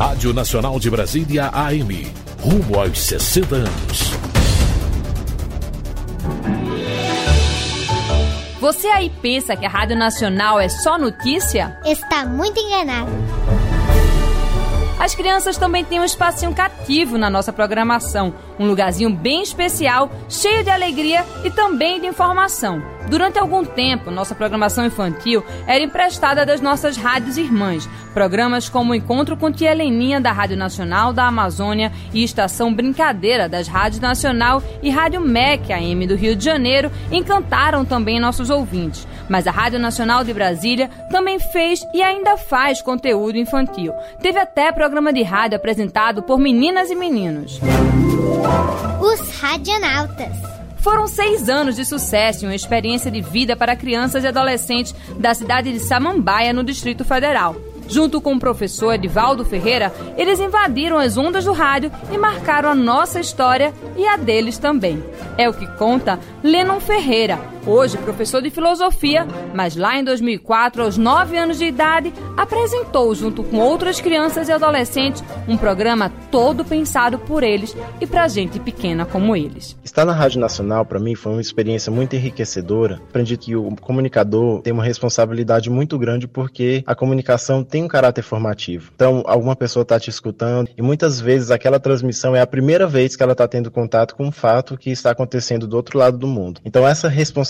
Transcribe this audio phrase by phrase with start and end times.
[0.00, 2.10] Rádio Nacional de Brasília AM.
[2.40, 4.12] Rumo aos 60 anos.
[8.58, 11.78] Você aí pensa que a Rádio Nacional é só notícia?
[11.84, 13.10] Está muito enganado.
[14.98, 20.62] As crianças também têm um espacinho cativo na nossa programação, um lugarzinho bem especial, cheio
[20.62, 22.82] de alegria e também de informação.
[23.08, 27.88] Durante algum tempo, nossa programação infantil era emprestada das nossas rádios irmãs.
[28.12, 33.66] Programas como Encontro com Tia Heleninha da Rádio Nacional da Amazônia e Estação Brincadeira das
[33.66, 39.08] Rádios Nacional e Rádio MEC AM do Rio de Janeiro encantaram também nossos ouvintes.
[39.28, 43.92] Mas a Rádio Nacional de Brasília também fez e ainda faz conteúdo infantil.
[44.20, 47.60] Teve até programa de rádio apresentado por meninas e meninos.
[49.00, 50.36] Os Radionautas.
[50.78, 55.34] Foram seis anos de sucesso e uma experiência de vida para crianças e adolescentes da
[55.34, 57.54] cidade de Samambaia, no Distrito Federal.
[57.86, 62.74] Junto com o professor Edivaldo Ferreira, eles invadiram as ondas do rádio e marcaram a
[62.74, 65.02] nossa história e a deles também.
[65.36, 70.96] É o que conta Lennon Ferreira, hoje professor de filosofia, mas lá em 2004, aos
[70.96, 77.18] 9 anos de idade, apresentou, junto com outras crianças e adolescentes, um programa todo pensado
[77.18, 79.76] por eles e para gente pequena como eles.
[79.84, 83.00] Estar na Rádio Nacional, para mim, foi uma experiência muito enriquecedora.
[83.08, 88.22] Aprendi que o comunicador tem uma responsabilidade muito grande porque a comunicação tem um caráter
[88.22, 88.90] formativo.
[88.94, 93.16] Então, alguma pessoa está te escutando e muitas vezes aquela transmissão é a primeira vez
[93.16, 96.26] que ela está tendo contato com um fato que está acontecendo do outro lado do
[96.26, 96.60] mundo.
[96.64, 97.49] Então, essa responsabilidade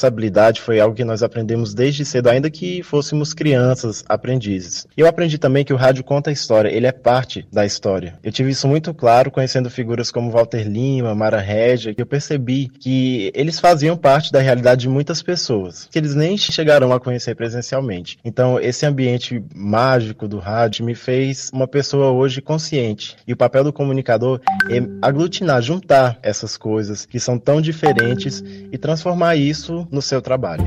[0.61, 4.87] foi algo que nós aprendemos desde cedo, ainda que fôssemos crianças, aprendizes.
[4.97, 8.19] Eu aprendi também que o rádio conta a história, ele é parte da história.
[8.23, 12.69] Eu tive isso muito claro conhecendo figuras como Walter Lima, Mara Regia, que eu percebi
[12.69, 17.35] que eles faziam parte da realidade de muitas pessoas, que eles nem chegaram a conhecer
[17.35, 18.19] presencialmente.
[18.25, 23.17] Então, esse ambiente mágico do rádio me fez uma pessoa hoje consciente.
[23.27, 28.43] E o papel do comunicador é aglutinar, juntar essas coisas que são tão diferentes
[28.73, 30.65] e transformar isso no seu trabalho.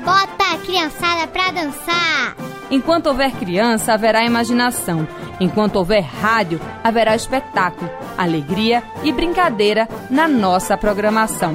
[0.03, 2.35] Bota a criançada pra dançar!
[2.71, 5.07] Enquanto houver criança, haverá imaginação.
[5.39, 11.55] Enquanto houver rádio, haverá espetáculo, alegria e brincadeira na nossa programação.